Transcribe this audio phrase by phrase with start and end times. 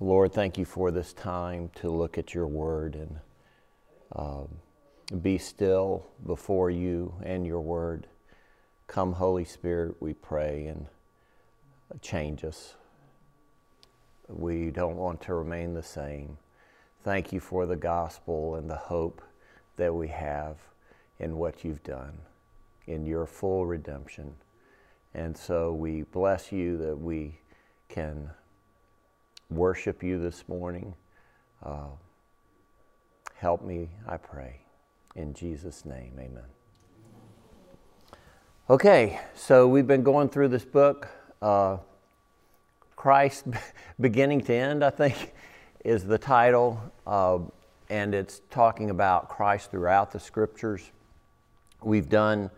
[0.00, 3.20] Lord, thank you for this time to look at your word and
[4.16, 4.48] um,
[5.22, 8.08] be still before you and your word.
[8.88, 10.86] Come, Holy Spirit, we pray, and
[12.02, 12.74] change us.
[14.28, 16.38] We don't want to remain the same.
[17.04, 19.22] Thank you for the gospel and the hope
[19.76, 20.56] that we have
[21.20, 22.18] in what you've done,
[22.88, 24.34] in your full redemption.
[25.14, 27.38] And so we bless you that we
[27.88, 28.30] can
[29.50, 30.94] worship you this morning.
[31.62, 31.88] Uh,
[33.36, 34.60] help me, I pray.
[35.16, 36.44] In Jesus' name, amen.
[38.70, 41.08] Okay, so we've been going through this book.
[41.42, 41.76] Uh,
[42.96, 43.44] Christ
[44.00, 45.34] beginning to end, I think,
[45.84, 46.80] is the title.
[47.06, 47.40] Uh,
[47.90, 50.90] and it's talking about Christ throughout the scriptures.
[51.82, 52.50] We've done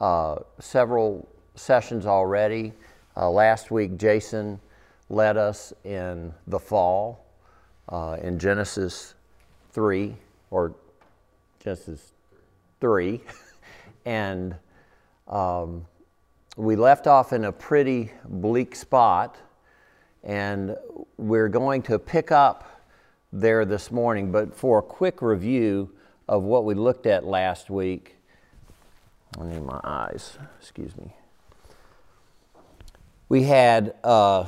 [0.00, 2.72] uh, several sessions already.
[3.16, 4.58] Uh, last week, Jason
[5.12, 7.26] led us in the fall
[7.90, 9.14] uh, in Genesis
[9.72, 10.16] 3,
[10.50, 10.74] or
[11.62, 12.12] Genesis
[12.80, 13.20] 3.
[14.06, 14.56] and
[15.28, 15.84] um,
[16.56, 19.36] we left off in a pretty bleak spot,
[20.24, 20.76] and
[21.18, 22.82] we're going to pick up
[23.32, 24.32] there this morning.
[24.32, 25.90] But for a quick review
[26.26, 28.16] of what we looked at last week,
[29.38, 31.14] I need my eyes, excuse me.
[33.28, 34.46] We had uh,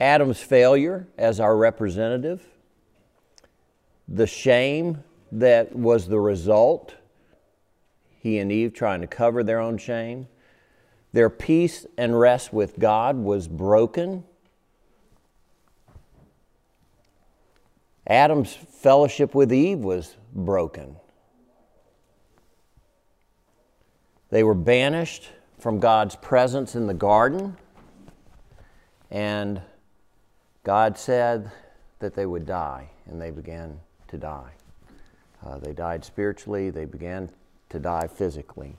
[0.00, 2.44] Adam's failure as our representative,
[4.08, 6.94] the shame that was the result,
[8.20, 10.28] he and Eve trying to cover their own shame.
[11.12, 14.24] Their peace and rest with God was broken.
[18.06, 20.96] Adam's fellowship with Eve was broken.
[24.30, 27.56] They were banished from God's presence in the garden,
[29.10, 29.62] and
[30.64, 31.52] God said
[31.98, 34.52] that they would die, and they began to die.
[35.44, 37.28] Uh, they died spiritually, they began
[37.68, 38.76] to die physically.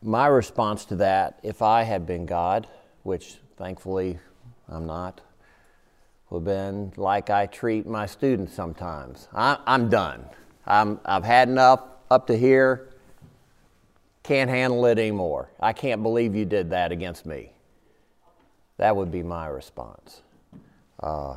[0.00, 2.68] My response to that, if I had been God,
[3.02, 4.20] which thankfully
[4.68, 5.20] I'm not,
[6.30, 9.26] would have been like I treat my students sometimes.
[9.34, 10.26] I, am done.
[10.66, 12.88] I'm, I've had enough up to here.
[14.22, 15.48] Can't handle it anymore.
[15.60, 17.52] I can't believe you did that against me.
[18.78, 20.22] That would be my response.
[21.00, 21.36] Uh,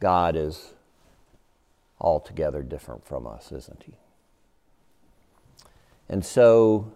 [0.00, 0.74] God is
[2.00, 3.94] altogether different from us, isn't He?
[6.08, 6.92] And so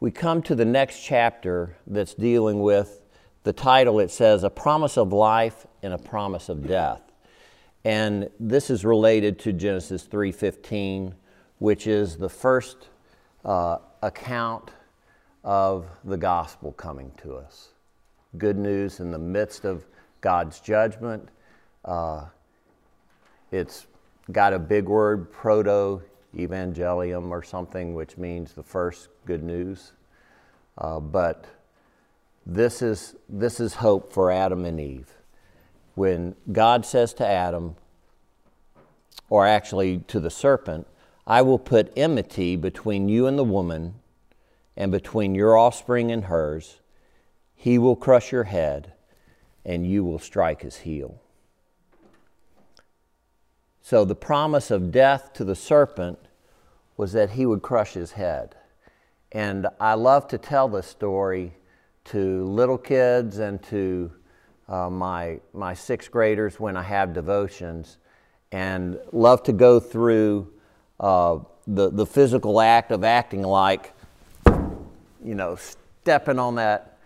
[0.00, 3.00] we come to the next chapter that's dealing with
[3.42, 7.09] the title it says, A Promise of Life and a Promise of Death.
[7.84, 11.14] And this is related to Genesis 3:15,
[11.58, 12.88] which is the first
[13.44, 14.70] uh, account
[15.42, 17.70] of the gospel coming to us.
[18.36, 19.86] Good news in the midst of
[20.20, 21.28] God's judgment.
[21.84, 22.26] Uh,
[23.50, 23.86] it's
[24.30, 26.02] got a big word, proto
[26.36, 29.92] evangelium or something, which means the first good news.
[30.76, 31.46] Uh, but
[32.46, 35.19] this is, this is hope for Adam and Eve
[35.94, 37.76] when God says to Adam,
[39.28, 40.86] or actually to the serpent,
[41.26, 43.94] I will put enmity between you and the woman,
[44.76, 46.80] and between your offspring and hers.
[47.54, 48.94] He will crush your head,
[49.64, 51.20] and you will strike his heel.
[53.82, 56.18] So the promise of death to the serpent
[56.96, 58.54] was that he would crush his head.
[59.32, 61.54] And I love to tell this story
[62.04, 64.12] to little kids and to
[64.70, 67.98] uh, my, my sixth graders when I have devotions,
[68.52, 70.52] and love to go through
[71.00, 73.92] uh, the, the physical act of acting like,
[74.46, 76.98] you know, stepping on that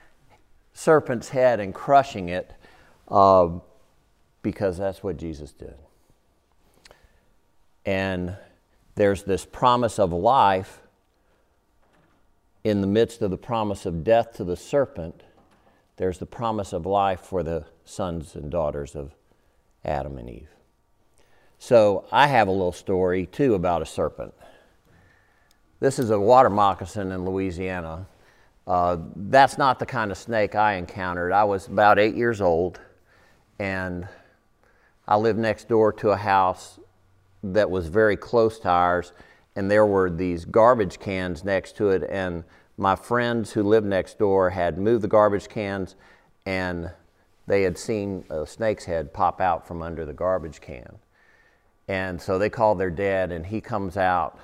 [0.75, 2.53] serpent's head and crushing it,
[3.09, 3.49] uh,
[4.43, 5.75] because that's what Jesus did.
[7.87, 8.37] And
[8.95, 10.81] there's this promise of life
[12.63, 15.23] in the midst of the promise of death to the serpent
[15.97, 19.15] there's the promise of life for the sons and daughters of
[19.85, 20.49] Adam and Eve.
[21.59, 24.35] So I have a little story too about a serpent.
[25.81, 28.07] This is a water moccasin in Louisiana.
[28.67, 31.33] Uh, that's not the kind of snake I encountered.
[31.33, 32.81] I was about eight years old,
[33.59, 34.09] and
[35.07, 36.79] I lived next door to a house
[37.43, 39.13] that was very close to ours,
[39.55, 42.45] and there were these garbage cans next to it, and
[42.77, 45.95] my friends who lived next door had moved the garbage cans
[46.45, 46.91] and
[47.47, 50.99] they had seen a snake's head pop out from under the garbage can.
[51.89, 54.39] And so they called their dad, and he comes out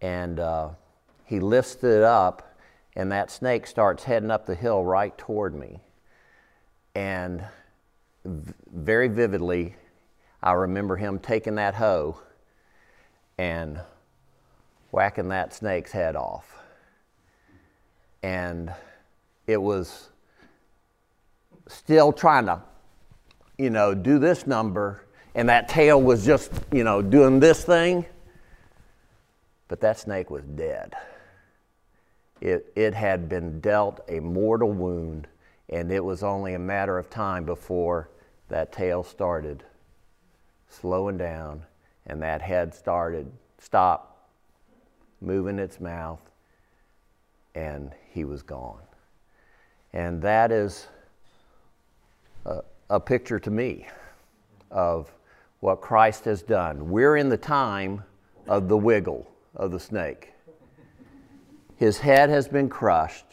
[0.00, 0.70] And uh,
[1.24, 2.56] he lifts it up,
[2.94, 5.80] and that snake starts heading up the hill right toward me.
[6.94, 7.44] And
[8.24, 9.76] very vividly,
[10.42, 12.20] I remember him taking that hoe
[13.36, 13.80] and
[14.90, 16.57] whacking that snake's head off.
[18.22, 18.72] And
[19.46, 20.08] it was
[21.68, 22.62] still trying to,
[23.56, 25.04] you know, do this number,
[25.34, 28.04] and that tail was just, you know, doing this thing.
[29.68, 30.94] But that snake was dead.
[32.40, 35.26] It, it had been dealt a mortal wound,
[35.68, 38.08] and it was only a matter of time before
[38.48, 39.64] that tail started
[40.68, 41.62] slowing down
[42.06, 44.16] and that head started, stopped
[45.20, 46.27] moving its mouth,
[47.58, 48.82] and he was gone.
[49.92, 50.86] And that is
[52.46, 53.88] a, a picture to me
[54.70, 55.12] of
[55.58, 56.88] what Christ has done.
[56.88, 58.04] We're in the time
[58.46, 60.32] of the wiggle of the snake.
[61.76, 63.26] His head has been crushed.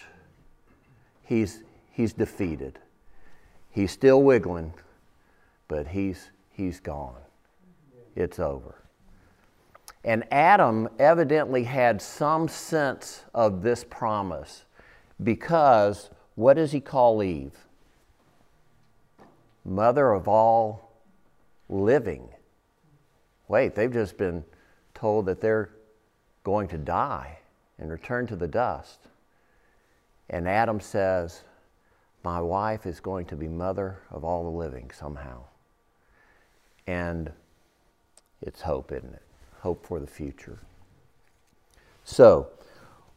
[1.23, 2.79] He's, he's defeated.
[3.69, 4.73] He's still wiggling,
[5.67, 7.21] but he's, he's gone.
[8.15, 8.75] It's over.
[10.05, 14.65] And Adam evidently had some sense of this promise
[15.23, 17.57] because what does he call Eve?
[19.65, 20.91] Mother of all
[21.69, 22.29] living.
[23.47, 24.43] Wait, they've just been
[24.93, 25.71] told that they're
[26.43, 27.39] going to die
[27.79, 29.07] and return to the dust.
[30.29, 31.41] And Adam says,
[32.23, 35.45] My wife is going to be mother of all the living somehow.
[36.85, 37.31] And
[38.39, 39.24] it's hope, isn't it?
[39.65, 40.59] Hope for the future.
[42.03, 42.49] So,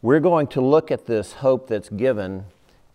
[0.00, 2.47] we're going to look at this hope that's given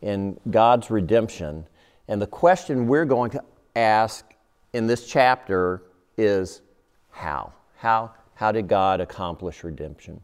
[0.01, 1.67] in God's redemption.
[2.07, 3.43] And the question we're going to
[3.75, 4.25] ask
[4.73, 5.83] in this chapter
[6.17, 6.61] is
[7.11, 7.53] how?
[7.77, 10.21] How, how did God accomplish redemption?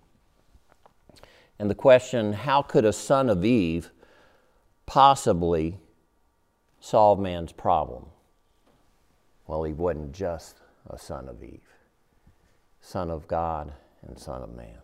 [1.60, 3.92] And the question, how could a son of Eve
[4.88, 5.78] possibly
[6.80, 8.08] solve man's problem?
[9.46, 10.56] Well, he wasn't just
[10.90, 11.69] a son of Eve,
[12.90, 13.72] son of God
[14.02, 14.80] and son of man.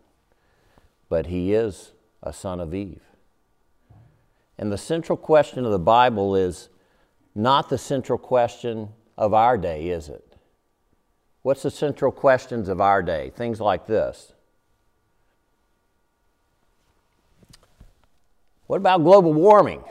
[1.08, 1.90] But he is
[2.22, 3.02] a son of Eve.
[4.56, 6.68] And the central question of the Bible is
[7.34, 10.36] not the central question of our day, is it?
[11.42, 13.32] What's the central questions of our day?
[13.34, 14.32] Things like this
[18.68, 19.82] What about global warming?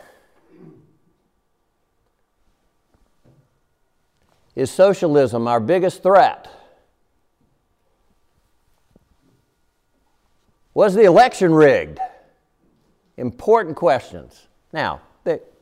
[4.56, 6.50] Is socialism our biggest threat?
[10.76, 11.98] Was the election rigged?
[13.18, 14.48] Important questions.
[14.72, 15.02] Now,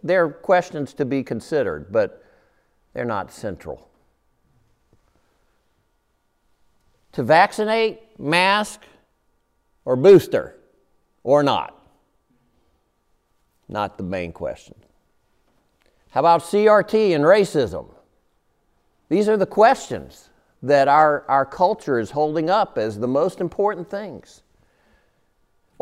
[0.03, 2.21] they're questions to be considered, but
[2.93, 3.89] they're not central.
[7.13, 8.81] To vaccinate, mask,
[9.85, 10.57] or booster,
[11.23, 11.79] or not?
[13.73, 14.75] not the main question.
[16.11, 17.87] How about CRT and racism?
[19.09, 20.29] These are the questions
[20.61, 24.42] that our, our culture is holding up as the most important things.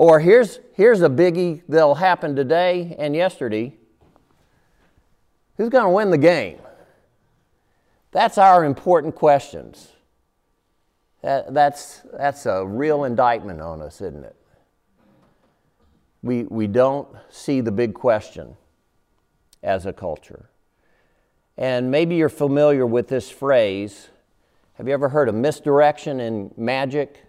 [0.02, 3.76] Or here's, here's a biggie that'll happen today and yesterday.
[5.58, 6.58] Who's going to win the game?
[8.10, 9.90] That's our important questions.
[11.22, 14.36] That, that's, that's a real indictment on us, isn't it?
[16.24, 18.58] we, we don't see the big question
[19.62, 20.50] as a culture.
[21.58, 24.10] And maybe you're familiar with this phrase.
[24.80, 27.24] Have you ever heard of misdirection in magic?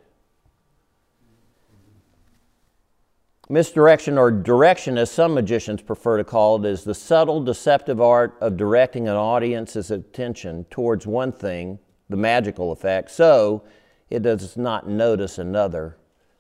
[3.49, 8.37] Misdirection, or direction, as some magicians prefer to call it, is the subtle, deceptive art
[8.41, 13.65] of directing an audience's attention towards one thing, the magical effect, so
[14.11, 15.97] it does not notice another,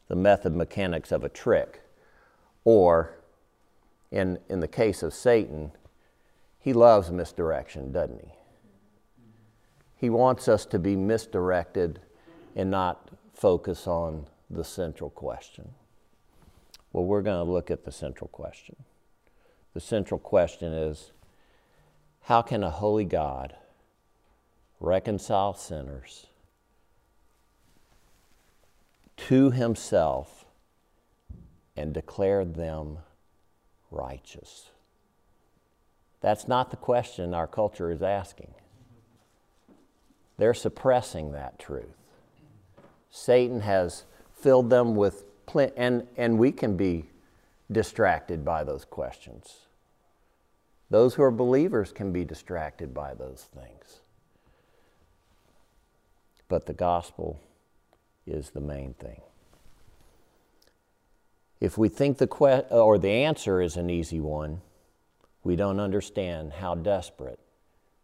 [0.09, 1.80] the method mechanics of a trick.
[2.64, 3.18] Or,
[4.11, 5.73] in, in the case of Satan,
[6.61, 8.32] he loves misdirection, doesn't he?
[9.97, 12.00] He wants us to be misdirected
[12.54, 15.71] and not focus on the central question.
[16.92, 18.76] Well, we're going to look at the central question.
[19.75, 21.12] The central question is
[22.22, 23.56] how can a holy God
[24.78, 26.26] reconcile sinners
[29.16, 30.44] to himself
[31.76, 32.99] and declare them
[33.90, 34.70] righteous?
[36.20, 38.54] That's not the question our culture is asking.
[40.38, 41.96] They're suppressing that truth.
[43.11, 45.25] Satan has filled them with,
[45.76, 47.04] and, and we can be
[47.70, 49.66] distracted by those questions.
[50.90, 54.00] Those who are believers can be distracted by those things.
[56.49, 57.40] But the gospel
[58.26, 59.22] is the main thing.
[61.61, 64.61] If we think the que- or the answer is an easy one,
[65.44, 67.38] we don't understand how desperate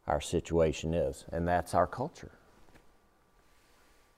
[0.06, 2.32] our situation is, and that's our culture.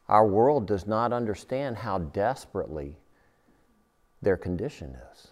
[0.08, 2.96] Our world does not understand how desperately
[4.22, 5.28] their condition is.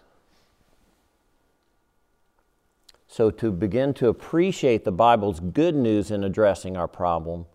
[3.07, 7.47] So, to begin to appreciate the Bible's good news in addressing our problem,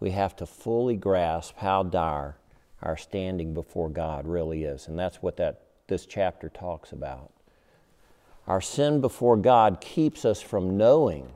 [0.00, 2.36] we have to fully grasp how dire
[2.82, 4.88] our standing before God really is.
[4.88, 7.32] And that's what that, this chapter talks about.
[8.46, 11.32] Our sin before God keeps us from knowing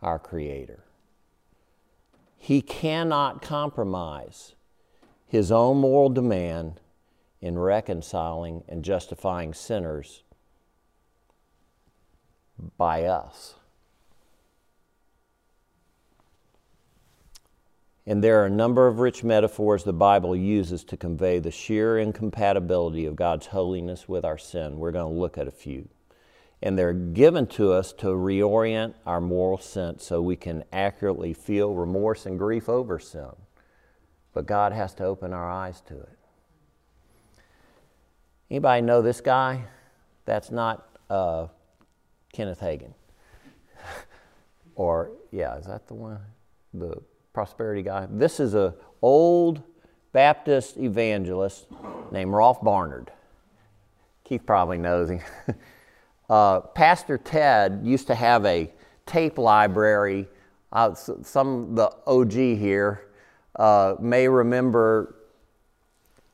[0.00, 0.82] our Creator.
[2.36, 4.54] He cannot compromise
[5.26, 6.80] his own moral demand
[7.42, 10.22] in reconciling and justifying sinners
[12.78, 13.56] by us.
[18.06, 21.98] And there are a number of rich metaphors the Bible uses to convey the sheer
[21.98, 24.78] incompatibility of God's holiness with our sin.
[24.78, 25.88] We're going to look at a few.
[26.60, 31.74] And they're given to us to reorient our moral sense so we can accurately feel
[31.74, 33.30] remorse and grief over sin.
[34.32, 36.18] But God has to open our eyes to it.
[38.52, 39.64] Anybody know this guy?
[40.26, 41.46] That's not uh,
[42.34, 42.92] Kenneth Hagin.
[44.74, 46.20] or, yeah, is that the one?
[46.74, 47.00] The
[47.32, 48.06] prosperity guy.
[48.10, 49.62] This is a old
[50.12, 51.66] Baptist evangelist
[52.10, 53.10] named Rolfe Barnard.
[54.22, 55.20] Keith probably knows him.
[56.28, 58.70] uh, Pastor Ted used to have a
[59.06, 60.28] tape library.
[60.70, 63.06] Uh, some the OG here
[63.56, 65.14] uh, may remember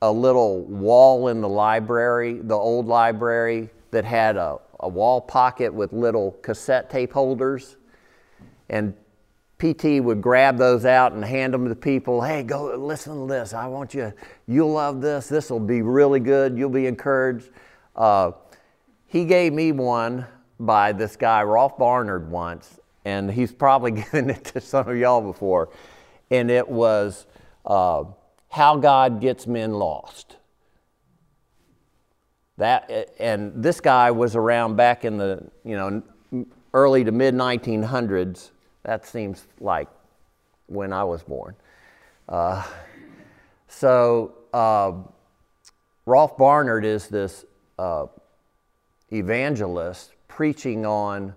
[0.03, 5.73] a little wall in the library, the old library, that had a a wall pocket
[5.73, 7.77] with little cassette tape holders.
[8.69, 8.95] And
[9.59, 12.23] PT would grab those out and hand them to people.
[12.23, 13.53] Hey, go listen to this.
[13.53, 14.13] I want you,
[14.47, 15.29] you'll love this.
[15.29, 16.57] This will be really good.
[16.57, 17.51] You'll be encouraged.
[17.97, 18.33] Uh,
[19.07, 20.27] he gave me one
[20.61, 25.23] by this guy, Rolfe Barnard, once, and he's probably given it to some of y'all
[25.23, 25.71] before.
[26.31, 27.27] And it was
[27.65, 28.05] uh,
[28.49, 30.37] How God Gets Men Lost.
[32.57, 36.03] That, and this guy was around back in the you know,
[36.75, 38.51] early to mid 1900s.
[38.83, 39.89] That seems like
[40.67, 41.55] when I was born.
[42.29, 42.65] Uh,
[43.69, 44.93] so, uh,
[46.05, 47.45] Rolfe Barnard is this
[47.79, 48.07] uh,
[49.13, 51.35] evangelist preaching on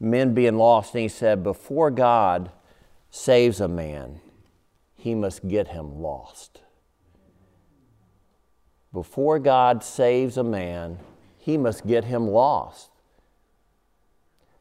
[0.00, 2.50] men being lost, and he said, Before God
[3.10, 4.20] saves a man,
[5.02, 6.60] he must get him lost.
[8.92, 11.00] Before God saves a man,
[11.38, 12.88] he must get him lost.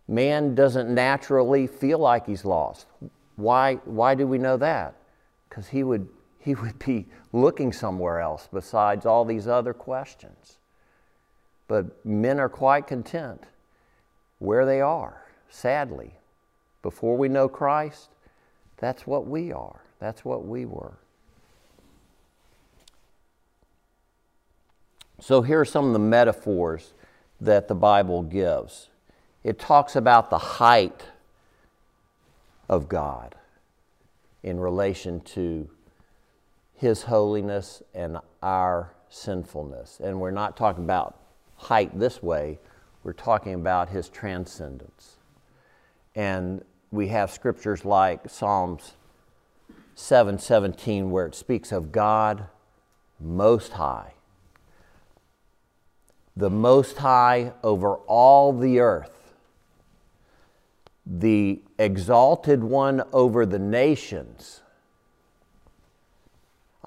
[0.08, 2.88] Man doesn't naturally feel like he's lost.
[3.36, 4.96] Why, why do we know that?
[5.48, 10.58] Because he would, he would be looking somewhere else besides all these other questions.
[11.68, 13.44] But men are quite content
[14.40, 16.16] where they are, sadly.
[16.82, 18.10] Before we know Christ,
[18.78, 19.82] that's what we are.
[20.02, 20.98] That's what we were.
[25.22, 26.94] So here are some of the metaphors
[27.40, 28.90] that the Bible gives.
[29.44, 31.04] It talks about the height
[32.68, 33.36] of God
[34.42, 35.70] in relation to
[36.74, 40.02] His holiness and our sinfulness.
[40.04, 41.20] And we're not talking about
[41.58, 42.58] height this way,
[43.04, 45.18] we're talking about His transcendence.
[46.16, 48.96] And we have scriptures like Psalms
[49.96, 52.48] 7:17 where it speaks of God
[53.20, 54.14] most high
[56.36, 59.34] the Most High over all the earth,
[61.06, 64.62] the exalted one over the nations.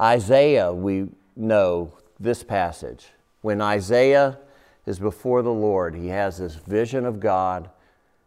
[0.01, 3.09] Isaiah, we know this passage.
[3.43, 4.39] When Isaiah
[4.87, 7.71] is before the Lord, he has this vision of God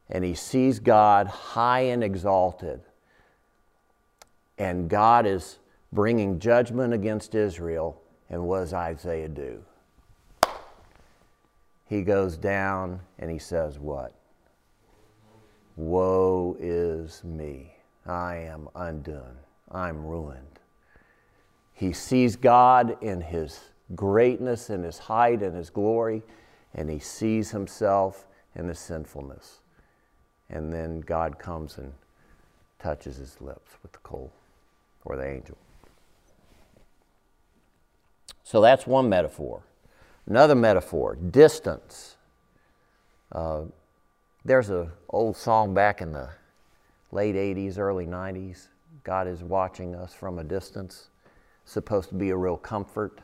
[0.09, 2.81] and he sees God high and exalted.
[4.57, 5.59] And God is
[5.91, 8.01] bringing judgment against Israel.
[8.29, 9.63] And what does Isaiah do?
[11.87, 14.13] he goes down and he says, What?
[15.75, 17.73] Woe is me.
[18.05, 19.37] I am undone.
[19.71, 20.59] I'm ruined.
[21.73, 23.59] He sees God in his
[23.95, 26.23] greatness and his height and his glory,
[26.73, 29.61] and he sees himself in his sinfulness.
[30.49, 31.93] And then God comes and
[32.79, 34.33] touches his lips with the coal
[35.07, 35.57] or the angel.
[38.43, 39.63] So that's one metaphor.
[40.25, 42.17] Another metaphor, distance.
[43.31, 43.63] Uh,
[44.43, 46.29] there's an old song back in the
[47.11, 48.67] late 80s, early 90s.
[49.03, 51.09] God is watching us from a distance.
[51.65, 53.19] Supposed to be a real comfort.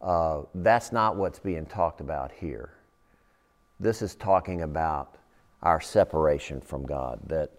[0.00, 2.70] Uh, that's not what's being talked about here.
[3.80, 5.16] This is talking about
[5.62, 7.20] our separation from God.
[7.26, 7.50] That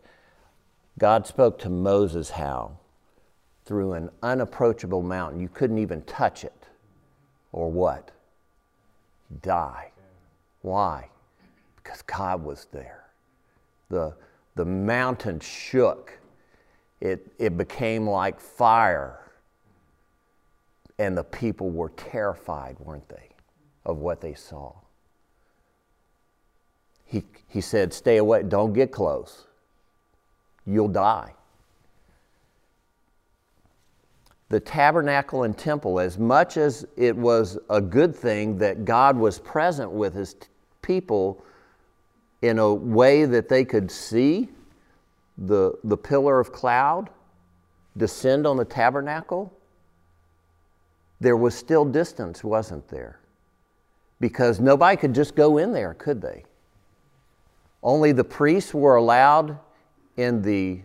[0.98, 2.78] God spoke to Moses how?
[3.70, 5.40] Through an unapproachable mountain.
[5.40, 6.68] You couldn't even touch it.
[7.52, 8.10] Or what?
[9.44, 9.92] Die.
[10.64, 11.08] Why?
[11.76, 13.04] Because God was there.
[13.90, 14.16] The,
[14.56, 16.18] the mountain shook,
[17.00, 19.20] it, it became like fire.
[20.98, 23.30] And the people were terrified, weren't they,
[23.86, 24.74] of what they saw.
[27.06, 29.46] He, he said, Stay away, don't get close.
[30.66, 31.36] You'll die.
[34.50, 39.39] The tabernacle and temple, as much as it was a good thing that God was
[39.39, 40.48] present with his t-
[40.82, 41.44] people
[42.41, 44.50] in a way that they could see
[45.38, 47.10] the, the pillar of cloud
[47.96, 49.53] descend on the tabernacle,
[51.20, 53.20] there was still distance, wasn't there?
[54.20, 56.44] Because nobody could just go in there, could they?
[57.84, 59.58] Only the priests were allowed
[60.18, 60.82] in the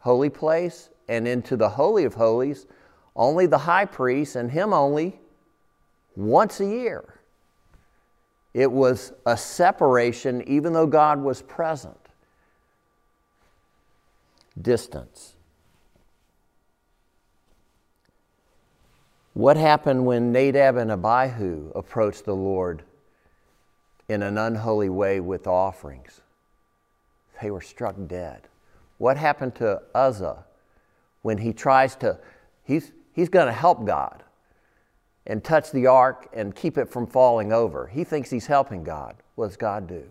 [0.00, 2.66] holy place and into the Holy of Holies,
[3.14, 5.18] only the high priest and him only
[6.16, 7.20] once a year.
[8.54, 11.96] It was a separation, even though God was present.
[14.60, 15.34] Distance.
[19.34, 22.82] What happened when Nadab and Abihu approached the Lord
[24.08, 26.20] in an unholy way with offerings?
[27.40, 28.42] They were struck dead.
[28.98, 30.44] What happened to Uzzah
[31.22, 32.18] when he tries to,
[32.64, 34.22] he's, he's going to help God
[35.26, 37.86] and touch the ark and keep it from falling over?
[37.86, 39.16] He thinks he's helping God.
[39.34, 40.04] What does God do?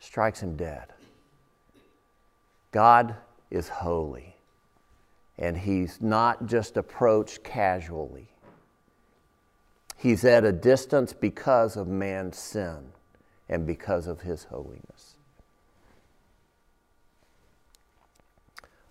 [0.00, 0.86] Strikes him dead.
[2.70, 3.16] God
[3.50, 4.36] is holy
[5.38, 8.28] and he's not just approached casually.
[9.96, 12.92] He's at a distance because of man's sin
[13.48, 15.17] and because of his holiness.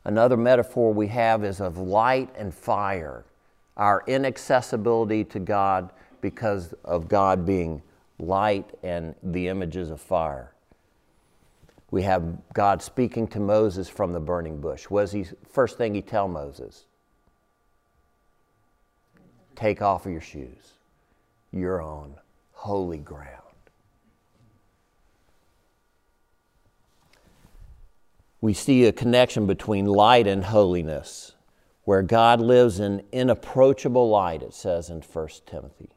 [0.07, 3.25] Another metaphor we have is of light and fire,
[3.75, 5.91] our inaccessibility to God
[6.21, 7.81] because of God being
[8.17, 10.53] light and the images of fire.
[11.91, 14.85] We have God speaking to Moses from the burning bush.
[14.85, 16.85] What is he first thing he tell Moses?
[19.57, 20.71] Take off your shoes.
[21.51, 22.15] You're on
[22.53, 23.46] holy ground.
[28.39, 31.33] We see a connection between light and holiness,
[31.83, 35.89] where God lives in inapproachable light, it says in 1 Timothy.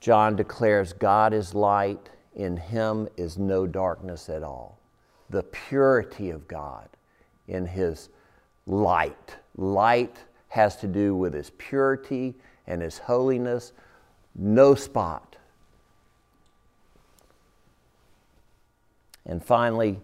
[0.00, 4.78] John declares God is light, in him is no darkness at all.
[5.30, 6.88] The purity of God
[7.48, 8.10] in his
[8.66, 9.34] light.
[9.56, 10.16] Light
[10.48, 12.36] has to do with his purity
[12.68, 13.72] and his holiness,
[14.36, 15.25] no spot.
[19.26, 20.00] And finally,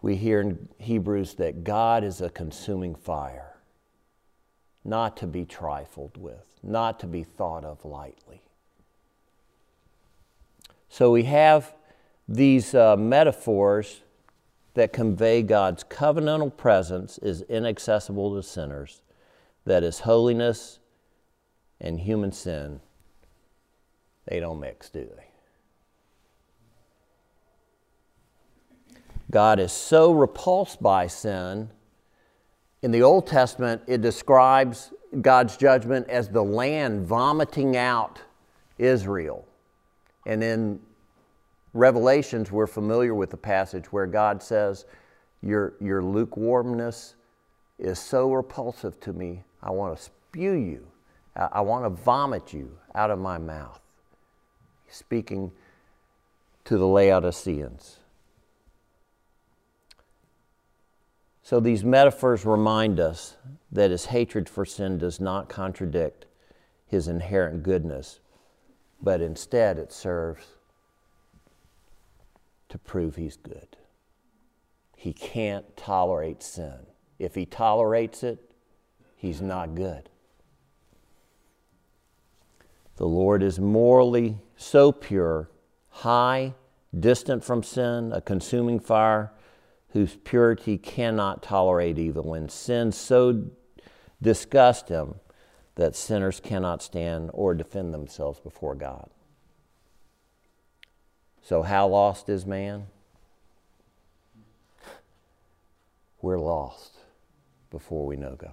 [0.00, 3.56] we hear in Hebrews that God is a consuming fire,
[4.84, 8.42] not to be trifled with, not to be thought of lightly.
[10.88, 11.72] So we have
[12.26, 14.00] these uh, metaphors
[14.74, 19.02] that convey God's covenantal presence is inaccessible to sinners,
[19.64, 20.78] that is holiness
[21.80, 22.80] and human sin,
[24.26, 25.31] they don't mix, do they?
[29.32, 31.70] God is so repulsed by sin.
[32.82, 38.20] In the Old Testament, it describes God's judgment as the land vomiting out
[38.78, 39.44] Israel.
[40.26, 40.80] And in
[41.74, 44.84] Revelations, we're familiar with the passage where God says,
[45.42, 47.14] Your, your lukewarmness
[47.78, 50.86] is so repulsive to me, I want to spew you.
[51.34, 53.80] I, want to vomit you out of my mouth.
[54.90, 55.50] Speaking
[56.66, 57.96] to the Laodiceans.
[61.52, 63.36] So these metaphors remind us
[63.70, 66.24] that his hatred for sin does not contradict
[66.86, 68.20] his inherent goodness,
[69.02, 70.46] but instead it serves
[72.70, 73.76] to prove he's good.
[74.96, 76.86] He can't tolerate sin.
[77.18, 78.54] If he tolerates it,
[79.14, 80.08] he's not good.
[82.96, 85.50] The Lord is morally so pure,
[85.90, 86.54] high,
[86.98, 89.32] distant from sin, a consuming fire
[89.92, 93.44] whose purity cannot tolerate evil, and sin so
[94.20, 95.16] disgusts him
[95.74, 99.10] that sinners cannot stand or defend themselves before God.
[101.42, 102.86] So, how lost is man?
[106.22, 106.98] We're lost.
[107.70, 108.52] before we know God.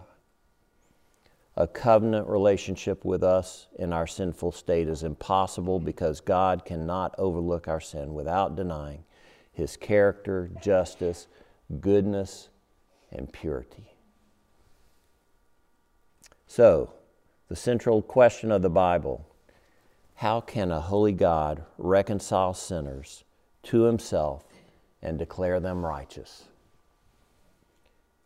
[1.58, 7.68] A covenant relationship with us in our sinful state is impossible because God cannot overlook
[7.68, 9.04] our sin without denying
[9.60, 11.28] his character, justice,
[11.80, 12.50] goodness,
[13.12, 13.92] and purity.
[16.48, 16.94] So,
[17.48, 19.26] the central question of the Bible
[20.16, 23.24] how can a holy God reconcile sinners
[23.64, 24.44] to himself
[25.02, 26.46] and declare them righteous?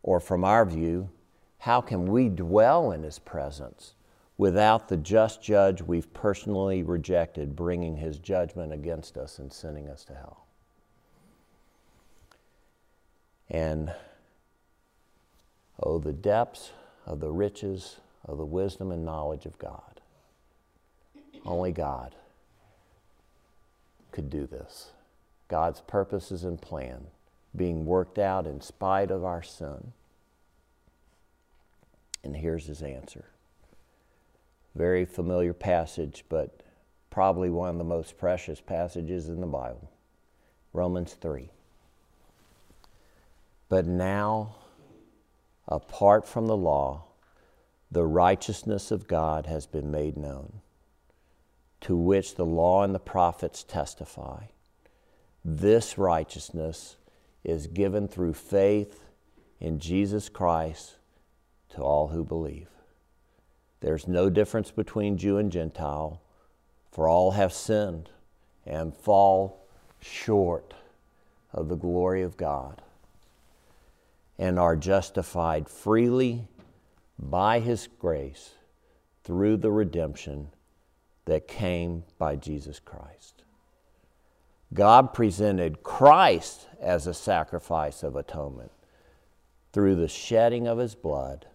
[0.02, 1.10] Or, from our view,
[1.60, 3.94] how can we dwell in his presence
[4.38, 10.04] without the just judge we've personally rejected bringing his judgment against us and sending us
[10.06, 10.43] to hell?
[13.54, 13.94] And
[15.82, 16.72] oh, the depths
[17.06, 20.02] of the riches of the wisdom and knowledge of God.
[21.46, 22.16] Only God
[24.12, 24.90] could do this.
[25.48, 27.08] God's purposes and plan
[27.56, 29.94] being worked out in spite of our sin.
[32.24, 33.26] And here's his answer.
[34.76, 36.64] Very familiar passage, but
[37.12, 39.92] probably one of the most precious passages in the Bible.
[40.72, 41.50] Romans 3.
[43.74, 44.58] But now,
[45.68, 47.06] apart from the law,
[47.90, 50.62] the righteousness of God has been made known,
[51.82, 54.44] to which the law and the prophets testify.
[55.44, 56.98] This righteousness
[57.44, 59.00] is given through faith
[59.60, 60.98] in Jesus Christ
[61.70, 62.70] to all who believe.
[63.80, 66.22] There's no difference between Jew and Gentile,
[66.92, 68.12] for all have sinned
[68.68, 69.66] and fall
[70.00, 70.76] short
[71.52, 72.84] of the glory of God
[74.38, 76.48] and are justified freely
[77.20, 78.52] by His grace
[79.24, 80.50] through the redemption
[81.26, 83.44] that came by Jesus Christ.
[84.74, 88.72] God presented Christ as a sacrifice of atonement
[89.72, 91.48] through the shedding of His blood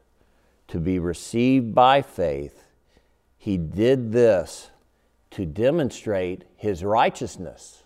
[0.68, 2.64] to be received by faith.
[3.36, 4.70] He did this
[5.32, 7.82] to demonstrate His righteousness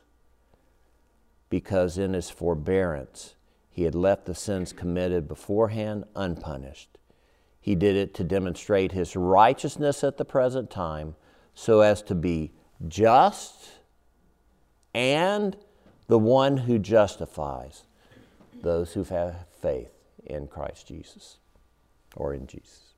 [1.48, 3.34] because in His forbearance,
[3.72, 6.98] he had left the sins committed beforehand unpunished.
[7.58, 11.14] He did it to demonstrate his righteousness at the present time
[11.54, 12.52] so as to be
[12.86, 13.70] just
[14.94, 15.56] and
[16.06, 17.84] the one who justifies
[18.62, 19.92] those who have faith
[20.26, 21.38] in Christ Jesus
[22.14, 22.92] or in Jesus.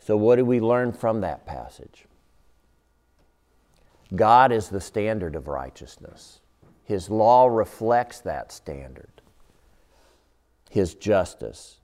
[0.00, 2.06] So, what do we learn from that passage?
[4.16, 6.39] God is the standard of righteousness.
[6.90, 9.22] His law reflects that standard,
[10.70, 11.76] His justice,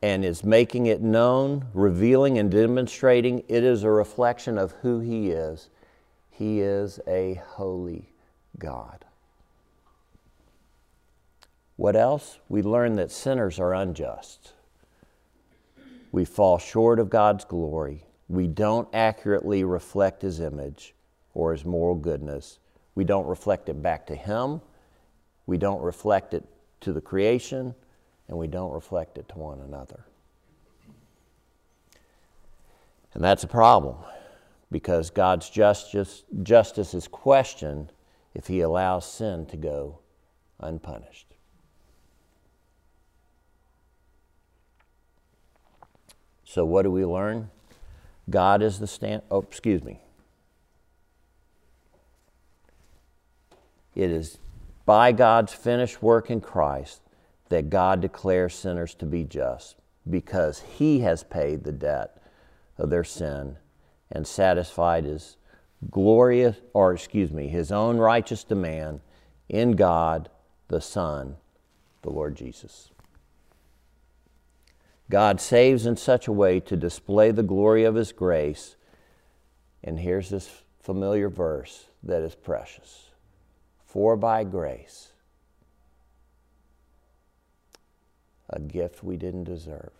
[0.00, 5.30] and is making it known, revealing and demonstrating it is a reflection of who He
[5.30, 5.68] is.
[6.30, 8.12] He is a holy
[8.56, 9.04] God.
[11.74, 12.38] What else?
[12.48, 14.52] We learn that sinners are unjust.
[16.12, 18.04] We fall short of God's glory.
[18.28, 20.94] We don't accurately reflect His image
[21.34, 22.60] or His moral goodness.
[22.96, 24.60] We don't reflect it back to Him.
[25.46, 26.44] We don't reflect it
[26.80, 27.74] to the creation,
[28.26, 30.04] and we don't reflect it to one another.
[33.14, 33.96] And that's a problem
[34.72, 37.92] because God's justice, justice is questioned
[38.34, 40.00] if He allows sin to go
[40.58, 41.34] unpunished.
[46.44, 47.50] So, what do we learn?
[48.30, 49.22] God is the stand.
[49.30, 50.00] Oh, excuse me.
[53.96, 54.38] It is
[54.84, 57.00] by God's finished work in Christ
[57.48, 59.76] that God declares sinners to be just
[60.08, 62.22] because He has paid the debt
[62.78, 63.56] of their sin
[64.12, 65.38] and satisfied His
[65.90, 69.00] glorious, or excuse me, His own righteous demand
[69.48, 70.28] in God
[70.68, 71.36] the Son,
[72.02, 72.90] the Lord Jesus.
[75.08, 78.76] God saves in such a way to display the glory of His grace.
[79.82, 83.05] And here's this familiar verse that is precious.
[83.96, 85.12] For by grace,
[88.50, 89.94] a gift we didn't deserve,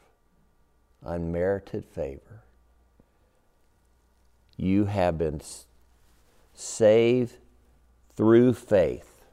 [1.02, 2.42] unmerited favor,
[4.58, 5.40] you have been
[6.52, 7.38] saved
[8.14, 9.24] through faith,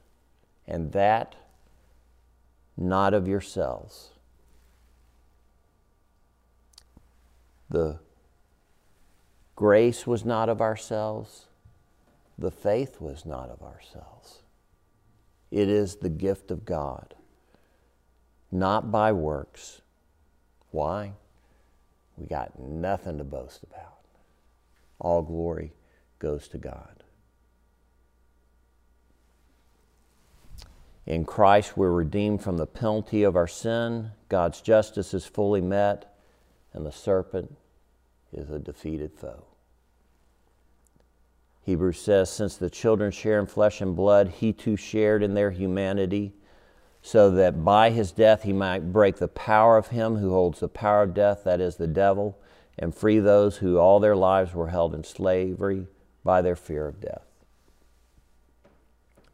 [0.65, 1.36] and that
[2.78, 4.12] not of yourselves.
[7.69, 7.99] The
[9.58, 11.47] grace was not of ourselves,
[12.38, 14.43] the faith was not of ourselves.
[15.54, 17.13] It is the gift of God,
[18.52, 19.82] not by works.
[20.72, 21.13] Why?
[22.18, 24.00] We got nothing to boast about.
[24.98, 25.74] All glory
[26.18, 27.04] goes to God.
[31.06, 34.10] In Christ, we're redeemed from the penalty of our sin.
[34.30, 36.16] God's justice is fully met,
[36.74, 37.56] and the serpent
[38.32, 39.46] is a defeated foe.
[41.63, 45.52] Hebrews says, Since the children share in flesh and blood, he too shared in their
[45.52, 46.34] humanity,
[47.02, 50.67] so that by his death he might break the power of him who holds the
[50.67, 52.38] power of death, that is, the devil,
[52.78, 55.88] and free those who all their lives were held in slavery
[56.23, 57.26] by their fear of death.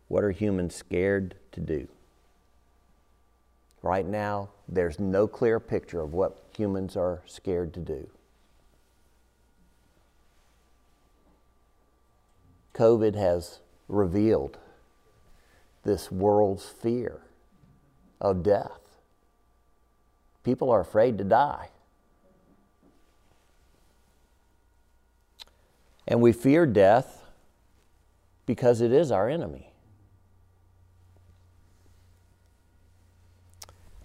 [0.08, 1.88] What are humans scared to do?
[3.82, 8.10] Right now, there's no clear picture of what humans are scared to do.
[12.80, 14.58] COVID has revealed
[15.84, 17.20] this world's fear
[18.22, 18.80] of death.
[20.46, 21.72] People are afraid to die.
[26.08, 27.26] And we fear death
[28.46, 29.74] because it is our enemy.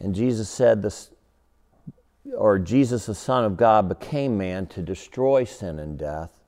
[0.00, 1.10] And Jesus said this
[2.36, 6.40] or Jesus the son of God became man to destroy sin and death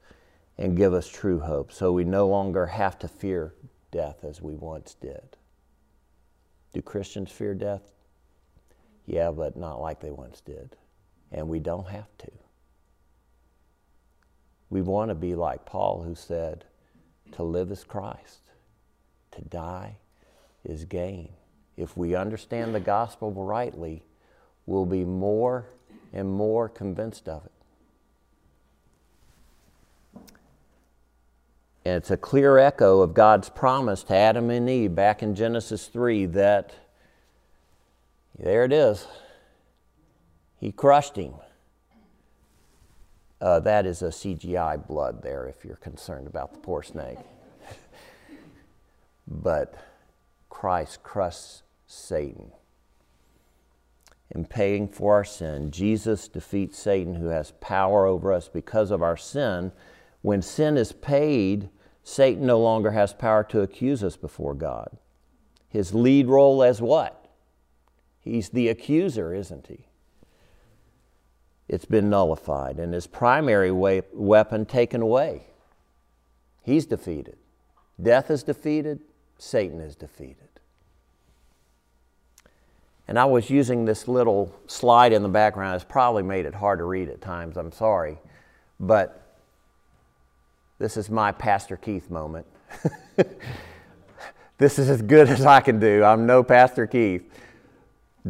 [0.58, 3.54] and give us true hope so we no longer have to fear
[3.90, 5.36] death as we once did.
[6.72, 7.92] Do Christians fear death?
[9.06, 10.76] Yeah, but not like they once did.
[11.30, 12.30] And we don't have to.
[14.68, 16.64] We want to be like Paul, who said,
[17.32, 18.50] To live is Christ,
[19.32, 19.96] to die
[20.64, 21.30] is gain.
[21.76, 24.04] If we understand the gospel rightly,
[24.66, 25.66] we'll be more
[26.12, 27.52] and more convinced of it.
[31.88, 36.26] It's a clear echo of God's promise to Adam and Eve back in Genesis 3
[36.26, 36.72] that
[38.38, 39.06] there it is.
[40.58, 41.34] He crushed him.
[43.40, 47.18] Uh, that is a CGI blood there if you're concerned about the poor snake.
[49.28, 49.74] but
[50.48, 52.50] Christ crushed Satan.
[54.34, 59.02] In paying for our sin, Jesus defeats Satan, who has power over us because of
[59.02, 59.70] our sin.
[60.22, 61.68] When sin is paid,
[62.08, 64.96] Satan no longer has power to accuse us before God.
[65.68, 67.26] His lead role as what?
[68.20, 69.86] He's the accuser, isn't he?
[71.66, 75.48] It's been nullified and his primary way, weapon taken away.
[76.62, 77.38] He's defeated.
[78.00, 79.00] Death is defeated,
[79.36, 80.60] Satan is defeated.
[83.08, 85.74] And I was using this little slide in the background.
[85.74, 88.18] It's probably made it hard to read at times, I'm sorry.
[88.78, 89.25] But
[90.78, 92.46] this is my Pastor Keith moment.
[94.58, 96.04] this is as good as I can do.
[96.04, 97.24] I'm no Pastor Keith.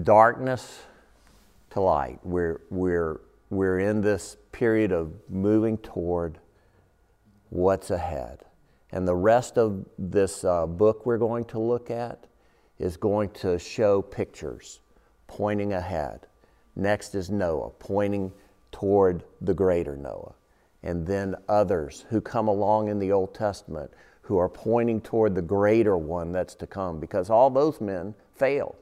[0.00, 0.82] Darkness
[1.70, 2.20] to light.
[2.22, 6.38] We're, we're, we're in this period of moving toward
[7.50, 8.44] what's ahead.
[8.92, 12.26] And the rest of this uh, book we're going to look at
[12.78, 14.80] is going to show pictures
[15.26, 16.26] pointing ahead.
[16.76, 18.32] Next is Noah, pointing
[18.70, 20.34] toward the greater Noah
[20.86, 23.90] and then others who come along in the Old Testament
[24.22, 28.76] who are pointing toward the greater one that's to come because all those men failed.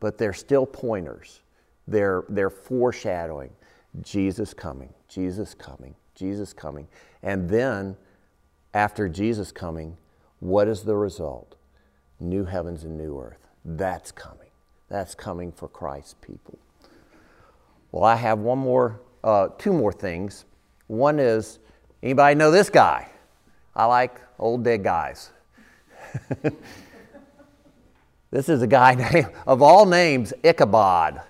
[0.00, 1.40] But they're still pointers.
[1.88, 3.52] They're, they're foreshadowing
[4.02, 6.86] Jesus coming, Jesus coming, Jesus coming.
[7.22, 7.96] And then,
[8.74, 9.96] after Jesus coming,
[10.40, 11.54] what is the result?
[12.20, 13.46] New heavens and new earth.
[13.64, 14.50] That's coming.
[14.90, 16.58] That's coming for Christ's people.
[17.92, 20.44] Well, I have one more, uh, two more things
[20.86, 21.58] one is
[22.02, 23.08] anybody know this guy?
[23.74, 25.30] I like old dead guys.
[28.30, 31.22] this is a guy named, of all names, Ichabod,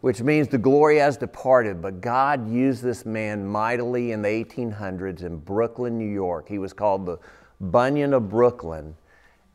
[0.00, 1.80] which means the glory has departed.
[1.80, 6.48] But God used this man mightily in the 1800s in Brooklyn, New York.
[6.48, 7.18] He was called the
[7.60, 8.94] Bunyan of Brooklyn.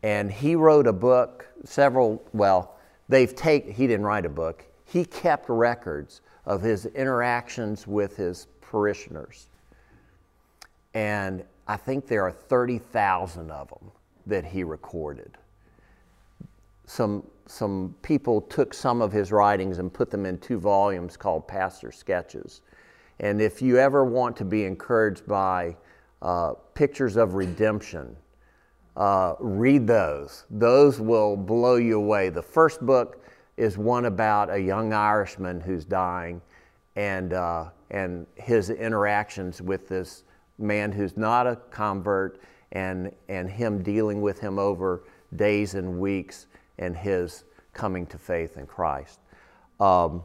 [0.04, 2.78] And he wrote a book, several, well,
[3.10, 4.64] they've taken, he didn't write a book.
[4.86, 9.48] He kept records of his interactions with his parishioners.
[10.94, 13.90] And I think there are 30,000 of them
[14.26, 15.38] that he recorded.
[16.86, 21.48] Some, some people took some of his writings and put them in two volumes called
[21.48, 22.60] Pastor Sketches.
[23.22, 25.78] And if you ever want to be encouraged by
[26.22, 28.14] uh, pictures of redemption,
[28.98, 30.44] uh, read those.
[30.50, 32.28] Those will blow you away.
[32.28, 33.24] The first book
[33.56, 36.42] is one about a young Irishman who's dying,
[36.98, 40.24] and uh, and his interactions with this
[40.58, 45.04] man who's not a convert and, and him dealing with him over
[45.36, 47.44] days and weeks and his
[47.74, 49.20] coming to faith in Christ.
[49.80, 50.24] Um,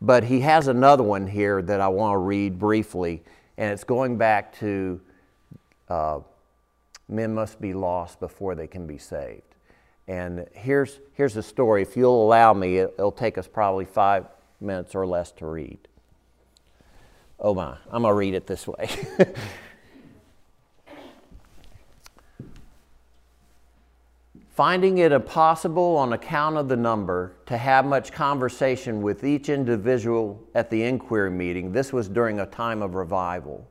[0.00, 3.22] but he has another one here that I want to read briefly,
[3.56, 5.00] and it's going back to
[5.88, 6.20] uh,
[7.08, 9.42] men must be lost before they can be saved.
[10.08, 11.82] And here's, here's the story.
[11.82, 14.26] If you'll allow me, it, it'll take us probably five
[14.60, 15.78] minutes or less to read.
[17.44, 18.88] Oh my, I'm going to read it this way.
[24.50, 30.40] Finding it impossible on account of the number to have much conversation with each individual
[30.54, 33.68] at the inquiry meeting, this was during a time of revival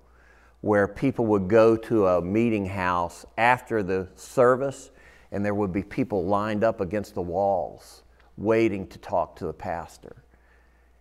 [0.59, 4.91] where people would go to a meeting house after the service
[5.31, 8.03] and there would be people lined up against the walls
[8.35, 10.17] waiting to talk to the pastor.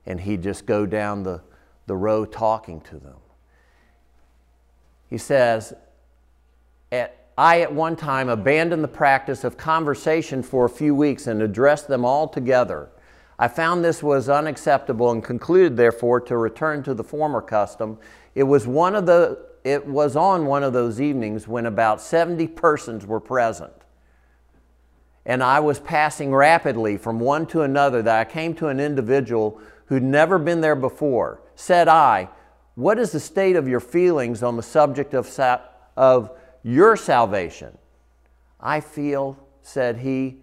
[0.06, 1.42] And he'd just go down the,
[1.90, 3.16] the row talking to them.
[5.09, 5.74] He says,
[6.92, 11.42] at I at one time abandoned the practice of conversation for a few weeks and
[11.42, 12.90] addressed them all together.
[13.40, 17.98] I found this was unacceptable and concluded, therefore, to return to the former custom.
[18.37, 22.46] It was, one of the, it was on one of those evenings when about 70
[22.48, 23.72] persons were present.
[25.26, 29.61] And I was passing rapidly from one to another that I came to an individual
[29.87, 31.40] who'd never been there before.
[31.61, 32.31] Said I,
[32.75, 35.29] What is the state of your feelings on the subject of,
[35.94, 36.31] of
[36.62, 37.77] your salvation.
[38.59, 40.38] I feel, said he,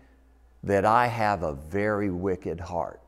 [0.61, 3.01] that I have a very wicked heart.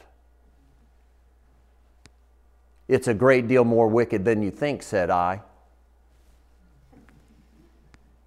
[2.88, 5.42] It's a great deal more wicked than you think, said I.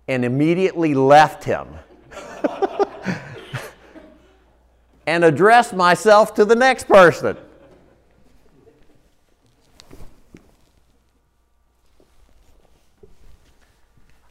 [0.06, 1.66] And immediately left him
[5.08, 7.36] and addressed myself to the next person.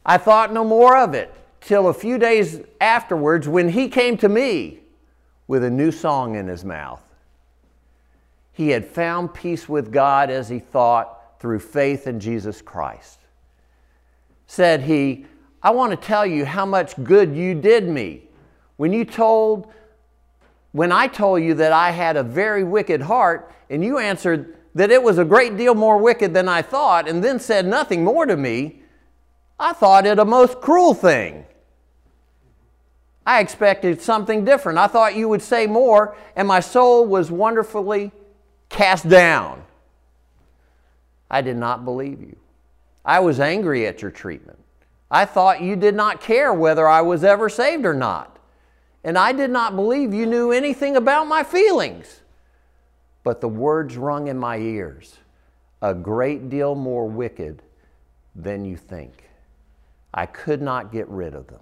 [0.04, 4.28] I thought no more of it till a few days afterwards when he came to
[4.28, 4.80] me
[5.46, 7.02] with a new song in his mouth.
[8.52, 13.20] He had found peace with God as he thought through faith in Jesus Christ.
[14.46, 15.26] Said he,
[15.62, 18.22] I want to tell you how much good you did me
[18.76, 19.72] when you told
[20.72, 24.90] when I told you that I had a very wicked heart and you answered that
[24.90, 28.24] it was a great deal more wicked than I thought and then said nothing more
[28.24, 28.81] to me
[29.62, 31.46] I thought it a most cruel thing.
[33.24, 34.78] I expected something different.
[34.78, 38.10] I thought you would say more, and my soul was wonderfully
[38.68, 39.62] cast down.
[41.30, 42.36] I did not believe you.
[43.04, 44.58] I was angry at your treatment.
[45.08, 48.38] I thought you did not care whether I was ever saved or not.
[49.04, 52.20] And I did not believe you knew anything about my feelings.
[53.22, 55.18] But the words rung in my ears
[55.80, 57.62] a great deal more wicked
[58.34, 59.21] than you think.
[60.14, 61.60] I could not get rid of them.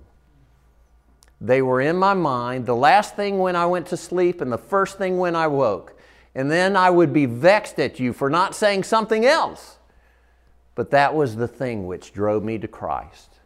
[1.41, 4.59] They were in my mind the last thing when I went to sleep and the
[4.59, 5.99] first thing when I woke.
[6.35, 9.79] And then I would be vexed at you for not saying something else.
[10.75, 13.39] But that was the thing which drove me to Christ.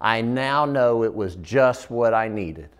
[0.00, 2.70] I now know it was just what I needed.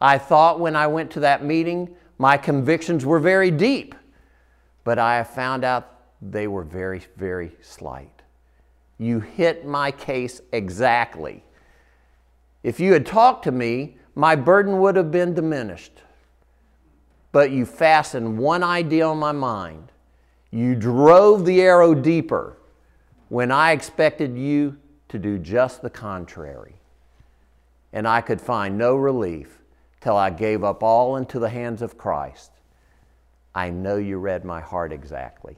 [0.00, 3.94] I thought when I went to that meeting, my convictions were very deep,
[4.84, 8.13] but I have found out they were very, very slight.
[8.98, 11.42] You hit my case exactly.
[12.62, 16.02] If you had talked to me, my burden would have been diminished.
[17.32, 19.90] But you fastened one idea on my mind.
[20.50, 22.56] You drove the arrow deeper
[23.28, 24.76] when I expected you
[25.08, 26.76] to do just the contrary.
[27.92, 29.58] And I could find no relief
[30.00, 32.52] till I gave up all into the hands of Christ.
[33.54, 35.56] I know you read my heart exactly.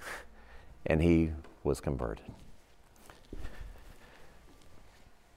[0.86, 1.30] and he
[1.64, 2.24] was converted.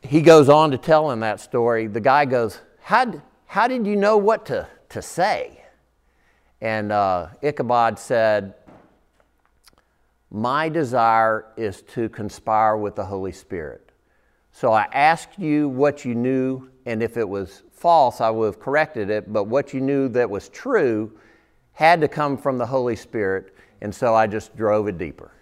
[0.01, 1.87] He goes on to tell him that story.
[1.87, 5.63] The guy goes, How, how did you know what to, to say?
[6.61, 8.53] And uh, Ichabod said,
[10.29, 13.91] My desire is to conspire with the Holy Spirit.
[14.51, 18.59] So I asked you what you knew, and if it was false, I would have
[18.59, 21.11] corrected it, but what you knew that was true
[21.71, 25.32] had to come from the Holy Spirit, and so I just drove it deeper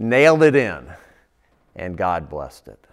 [0.00, 0.88] nailed it in,
[1.76, 2.86] and God blessed it.